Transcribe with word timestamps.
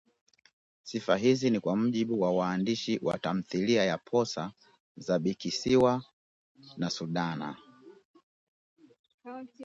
Sifa 0.83 1.17
hizi 1.17 1.49
ni 1.49 1.59
kwa 1.59 1.75
mujibu 1.75 2.21
wa 2.21 2.31
waandishi 2.31 2.99
wa 3.03 3.17
tamthilia 3.19 3.83
ya 3.83 3.97
Posa 3.97 4.53
za 4.95 5.19
Bikisiwa 5.19 6.03
na 6.77 6.89
Sudana 6.89 7.57